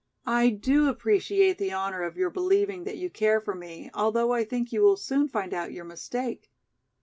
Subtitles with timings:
[0.25, 4.43] I do appreciate the honor of your believing that you care for me, although I
[4.43, 6.49] think you will soon find out your mistake.